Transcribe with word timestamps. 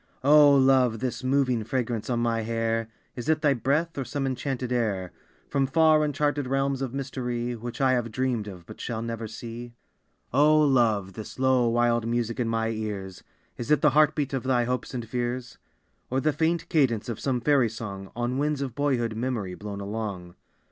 O 0.23 0.55
Love, 0.55 0.97
this 0.97 1.23
moving 1.23 1.63
fragrance 1.63 2.09
on 2.09 2.19
my 2.21 2.41
hair, 2.41 2.87
Is 3.15 3.29
it 3.29 3.43
thy 3.43 3.53
breath, 3.53 3.99
or 3.99 4.03
some 4.03 4.25
enchanted 4.25 4.71
air 4.71 5.11
From 5.47 5.67
far, 5.67 6.03
uncharted 6.03 6.47
realms 6.47 6.81
of 6.81 6.91
mystery 6.91 7.55
Which 7.55 7.79
I 7.79 7.91
have 7.91 8.11
dreamed 8.11 8.47
of 8.47 8.65
but 8.65 8.81
shall 8.81 9.03
never 9.03 9.27
see? 9.27 9.75
O 10.33 10.59
Love, 10.59 11.13
this 11.13 11.37
low, 11.37 11.69
wild 11.69 12.07
music 12.07 12.39
in 12.39 12.49
my 12.49 12.69
ears, 12.69 13.23
Is 13.57 13.69
it 13.69 13.81
the 13.81 13.91
heart 13.91 14.15
beat 14.15 14.33
of 14.33 14.41
thy 14.41 14.63
hopes 14.63 14.95
and 14.95 15.07
fears, 15.07 15.59
Or 16.09 16.19
the 16.19 16.33
faint 16.33 16.67
cadence 16.67 17.07
of 17.07 17.19
some 17.19 17.39
fairy 17.39 17.69
song 17.69 18.11
On 18.15 18.39
winds 18.39 18.63
of 18.63 18.73
boyhood 18.73 19.15
memory 19.15 19.53
blown 19.53 19.79
along? 19.81 20.33